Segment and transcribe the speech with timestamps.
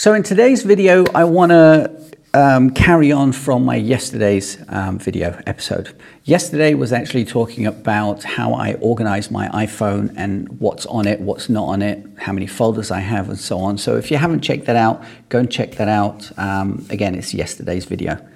[0.00, 1.94] So in today's video, I want to
[2.32, 5.94] um, carry on from my yesterday's um, video episode.
[6.24, 11.50] Yesterday was actually talking about how I organize my iPhone and what's on it, what's
[11.50, 13.76] not on it, how many folders I have, and so on.
[13.76, 16.32] So if you haven't checked that out, go and check that out.
[16.38, 18.26] Um, again, it's yesterday's video.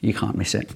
[0.00, 0.68] You can't miss it.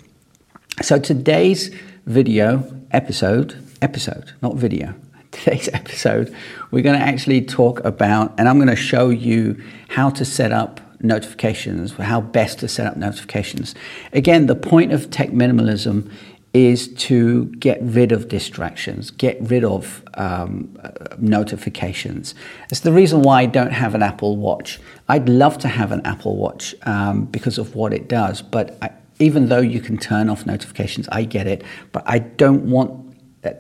[0.83, 1.75] So today's
[2.07, 4.95] video episode, episode, not video,
[5.31, 6.35] today's episode,
[6.71, 10.53] we're going to actually talk about, and I'm going to show you how to set
[10.53, 13.75] up notifications, how best to set up notifications.
[14.13, 16.11] Again, the point of tech minimalism
[16.55, 20.77] is to get rid of distractions, get rid of um,
[21.19, 22.35] notifications.
[22.71, 24.81] It's the reason why I don't have an Apple Watch.
[25.09, 28.91] I'd love to have an Apple Watch um, because of what it does, but I,
[29.21, 33.08] even though you can turn off notifications, I get it, but I don't want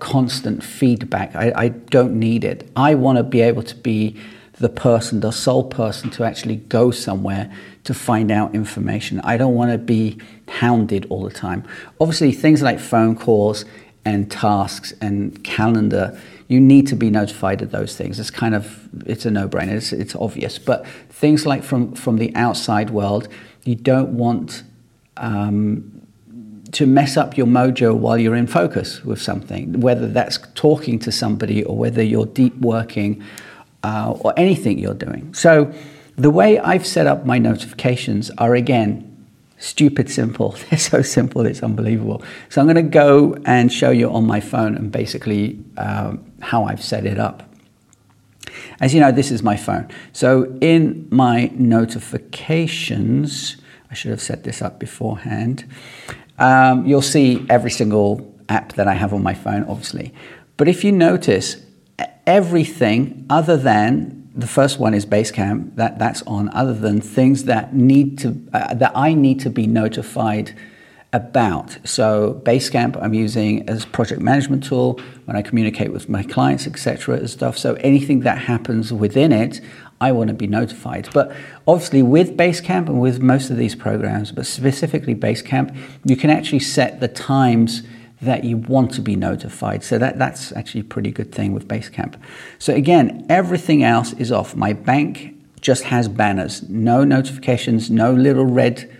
[0.00, 1.34] constant feedback.
[1.34, 2.70] I, I don't need it.
[2.76, 4.16] I want to be able to be
[4.54, 7.52] the person, the sole person to actually go somewhere
[7.84, 9.20] to find out information.
[9.20, 10.18] I don't want to be
[10.48, 11.64] hounded all the time.
[12.00, 13.64] Obviously, things like phone calls
[14.04, 18.18] and tasks and calendar, you need to be notified of those things.
[18.18, 19.72] It's kind of it's a no-brainer.
[19.72, 20.58] It's, it's obvious.
[20.58, 23.28] But things like from from the outside world,
[23.64, 24.64] you don't want
[25.18, 25.97] um,
[26.72, 31.12] to mess up your mojo while you're in focus with something, whether that's talking to
[31.12, 33.22] somebody or whether you're deep working
[33.82, 35.32] uh, or anything you're doing.
[35.34, 35.72] So,
[36.16, 39.04] the way I've set up my notifications are again
[39.58, 40.56] stupid simple.
[40.70, 42.22] They're so simple, it's unbelievable.
[42.48, 46.64] So, I'm going to go and show you on my phone and basically um, how
[46.64, 47.44] I've set it up.
[48.80, 49.88] As you know, this is my phone.
[50.12, 53.56] So, in my notifications,
[53.90, 55.64] I should have set this up beforehand
[56.38, 60.14] um, you'll see every single app that I have on my phone, obviously.
[60.56, 61.56] But if you notice,
[62.26, 67.74] everything other than the first one is Basecamp that that's on, other than things that
[67.74, 70.54] need to uh, that I need to be notified
[71.12, 71.78] about.
[71.84, 77.16] So Basecamp I'm using as project management tool when I communicate with my clients, etc.
[77.16, 77.58] and stuff.
[77.58, 79.60] So anything that happens within it,
[80.00, 81.08] I want to be notified.
[81.12, 81.34] But
[81.66, 86.60] obviously, with Basecamp and with most of these programs, but specifically Basecamp, you can actually
[86.60, 87.82] set the times
[88.20, 89.84] that you want to be notified.
[89.84, 92.20] So that, that's actually a pretty good thing with Basecamp.
[92.58, 94.56] So again, everything else is off.
[94.56, 98.90] My bank just has banners, no notifications, no little red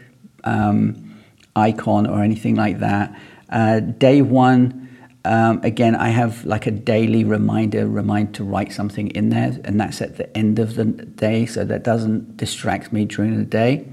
[0.44, 1.16] um,
[1.54, 3.16] icon or anything like that.
[3.48, 4.87] Uh, day one,
[5.28, 9.78] um, again, I have like a daily reminder, remind to write something in there, and
[9.78, 13.86] that's at the end of the day, so that doesn't distract me during the day.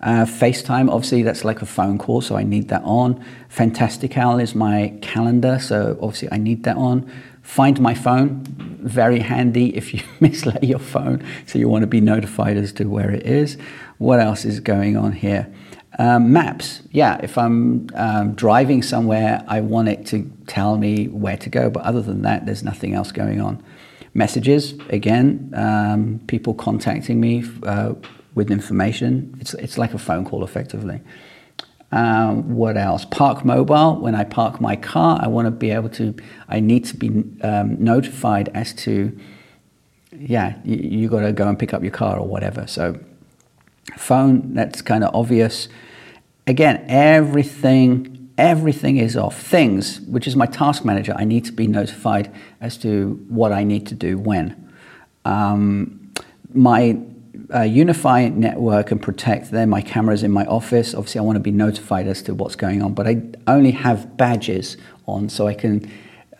[0.00, 3.24] Uh, FaceTime, obviously, that's like a phone call, so I need that on.
[3.48, 7.10] Fantastical is my calendar, so obviously I need that on.
[7.42, 8.44] Find my phone,
[8.80, 12.84] very handy if you mislay your phone, so you want to be notified as to
[12.84, 13.58] where it is.
[13.98, 15.52] What else is going on here?
[15.98, 21.36] Um, maps, yeah, if I'm um, driving somewhere, I want it to tell me where
[21.36, 23.62] to go, but other than that, there's nothing else going on.
[24.12, 27.94] Messages, again, um, people contacting me uh,
[28.34, 29.36] with information.
[29.40, 31.00] It's, it's like a phone call, effectively.
[31.92, 33.04] Um, what else?
[33.04, 33.96] Park mobile.
[34.00, 36.14] When I park my car, I want to be able to,
[36.48, 37.08] I need to be
[37.42, 39.16] um, notified as to,
[40.12, 42.66] yeah, you, you got to go and pick up your car or whatever.
[42.66, 42.98] So,
[43.96, 45.68] phone, that's kind of obvious.
[46.46, 49.40] Again, everything, everything is off.
[49.40, 53.64] Things, which is my task manager, I need to be notified as to what I
[53.64, 54.72] need to do when.
[55.24, 56.12] Um,
[56.52, 56.98] my
[57.50, 61.40] uh, UniFi network and protect there my cameras in my office obviously i want to
[61.40, 65.54] be notified as to what's going on but i only have badges on so i
[65.54, 65.90] can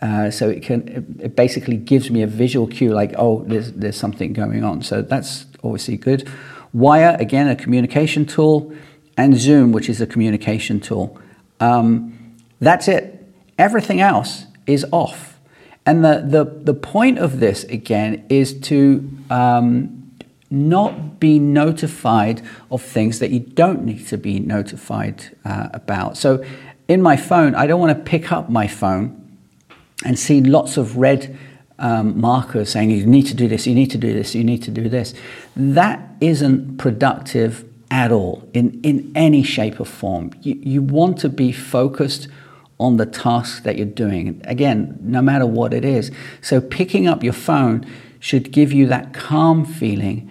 [0.01, 3.97] uh, so it can it basically gives me a visual cue like oh there's there's
[3.97, 6.29] something going on so that's obviously good
[6.75, 8.73] wire again a communication tool
[9.15, 11.17] and Zoom, which is a communication tool.
[11.61, 13.25] Um, that's it.
[13.57, 15.39] Everything else is off.
[15.85, 20.11] And the, the, the point of this, again, is to um,
[20.51, 26.17] not be notified of things that you don't need to be notified uh, about.
[26.17, 26.43] So
[26.89, 29.37] in my phone, I don't want to pick up my phone
[30.03, 31.37] and see lots of red
[31.79, 34.63] um, markers saying you need to do this, you need to do this, you need
[34.63, 35.13] to do this.
[35.55, 40.31] That isn't productive at all in, in any shape or form.
[40.41, 42.27] You, you want to be focused
[42.79, 44.41] on the task that you're doing.
[44.45, 46.11] Again, no matter what it is.
[46.41, 47.85] So picking up your phone
[48.19, 50.29] should give you that calm feeling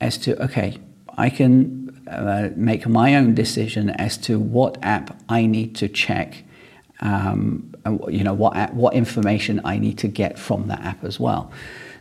[0.00, 0.78] as to, okay,
[1.16, 6.44] I can uh, make my own decision as to what app I need to check.
[7.00, 7.74] Um,
[8.08, 11.52] you know what what information I need to get from that app as well.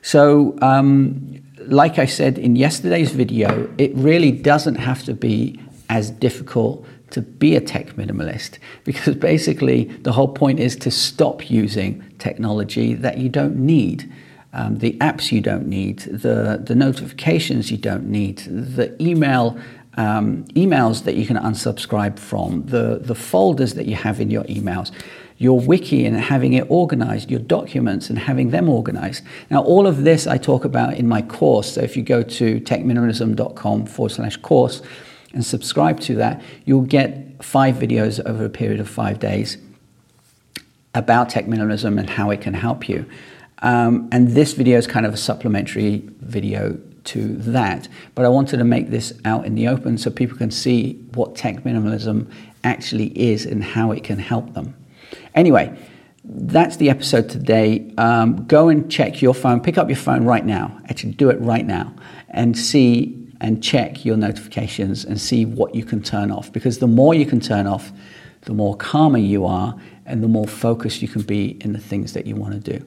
[0.02, 5.60] So um, like I said in yesterday's video, it really doesn't have to be
[5.90, 11.50] as difficult to be a tech minimalist because basically the whole point is to stop
[11.50, 14.12] using technology that you don't need.
[14.54, 19.60] Um, the apps you don't need, the, the notifications you don't need, the email
[19.98, 24.44] um, emails that you can unsubscribe from, the, the folders that you have in your
[24.46, 24.92] emails,
[25.38, 29.24] your wiki and having it organized, your documents and having them organized.
[29.50, 31.74] Now, all of this I talk about in my course.
[31.74, 34.82] So if you go to techminimalism.com forward slash course
[35.34, 39.58] and subscribe to that, you'll get five videos over a period of five days
[40.94, 43.06] about tech minimalism and how it can help you.
[43.60, 47.88] Um, and this video is kind of a supplementary video to that.
[48.14, 51.36] But I wanted to make this out in the open so people can see what
[51.36, 52.32] tech minimalism
[52.64, 54.76] actually is and how it can help them.
[55.34, 55.78] Anyway,
[56.24, 57.94] that's the episode today.
[57.98, 59.62] Um, go and check your phone.
[59.62, 60.80] Pick up your phone right now.
[60.90, 61.94] Actually, do it right now
[62.30, 66.52] and see and check your notifications and see what you can turn off.
[66.52, 67.92] Because the more you can turn off,
[68.42, 69.76] the more calmer you are
[70.06, 72.86] and the more focused you can be in the things that you want to do.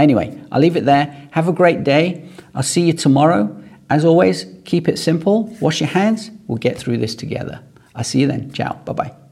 [0.00, 1.28] Anyway, I'll leave it there.
[1.32, 2.28] Have a great day.
[2.54, 3.54] I'll see you tomorrow.
[3.90, 5.44] As always, keep it simple.
[5.60, 6.30] Wash your hands.
[6.46, 7.60] We'll get through this together.
[7.94, 8.50] I'll see you then.
[8.52, 8.74] Ciao.
[8.84, 9.29] Bye bye.